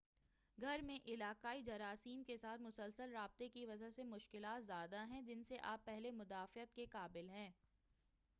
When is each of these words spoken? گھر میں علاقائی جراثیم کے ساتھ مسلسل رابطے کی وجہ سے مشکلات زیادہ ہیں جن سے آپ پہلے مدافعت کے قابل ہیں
گھر 0.57 0.79
میں 0.83 0.97
علاقائی 1.07 1.61
جراثیم 1.63 2.23
کے 2.23 2.37
ساتھ 2.37 2.61
مسلسل 2.61 3.11
رابطے 3.11 3.49
کی 3.49 3.65
وجہ 3.65 3.89
سے 3.89 4.03
مشکلات 4.05 4.65
زیادہ 4.65 5.05
ہیں 5.05 5.21
جن 5.21 5.43
سے 5.43 5.57
آپ 5.63 5.85
پہلے 5.85 6.11
مدافعت 6.13 6.75
کے 6.75 6.85
قابل 6.91 7.29
ہیں 7.29 7.49